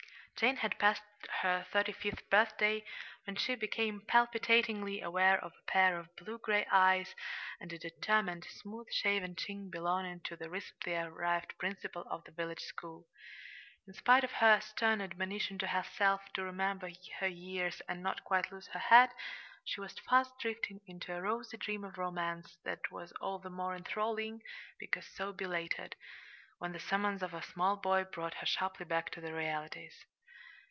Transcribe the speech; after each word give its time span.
Jane 0.43 0.55
had 0.55 0.79
passed 0.79 1.03
her 1.43 1.67
thirty 1.71 1.91
fifth 1.91 2.27
birthday, 2.31 2.83
when 3.25 3.35
she 3.35 3.53
became 3.53 4.01
palpitatingly 4.01 4.99
aware 4.99 5.37
of 5.39 5.53
a 5.53 5.71
pair 5.71 5.99
of 5.99 6.15
blue 6.15 6.39
gray 6.39 6.65
eyes, 6.71 7.13
and 7.59 7.71
a 7.71 7.77
determined, 7.77 8.45
smooth 8.45 8.87
shaven 8.91 9.35
chin 9.35 9.69
belonging 9.69 10.21
to 10.21 10.35
the 10.35 10.49
recently 10.49 10.95
arrived 10.95 11.53
principal 11.59 12.07
of 12.09 12.23
the 12.23 12.31
village 12.31 12.63
school. 12.63 13.07
In 13.87 13.93
spite 13.93 14.23
of 14.23 14.31
her 14.31 14.59
stern 14.61 14.99
admonition 14.99 15.59
to 15.59 15.67
herself 15.67 16.21
to 16.33 16.41
remember 16.41 16.89
her 17.19 17.27
years 17.27 17.79
and 17.87 18.01
not 18.01 18.23
quite 18.23 18.51
lose 18.51 18.65
her 18.69 18.79
head, 18.79 19.11
she 19.63 19.79
was 19.79 19.93
fast 20.09 20.31
drifting 20.39 20.81
into 20.87 21.13
a 21.13 21.21
rosy 21.21 21.57
dream 21.57 21.83
of 21.83 21.99
romance 21.99 22.57
that 22.63 22.89
was 22.89 23.11
all 23.21 23.37
the 23.37 23.51
more 23.51 23.75
enthralling 23.75 24.41
because 24.79 25.05
so 25.05 25.31
belated, 25.31 25.95
when 26.57 26.71
the 26.71 26.79
summons 26.79 27.21
of 27.21 27.31
a 27.35 27.43
small 27.43 27.77
boy 27.77 28.03
brought 28.03 28.33
her 28.33 28.47
sharply 28.47 28.87
back 28.87 29.11
to 29.11 29.21
the 29.21 29.33
realities. 29.35 30.03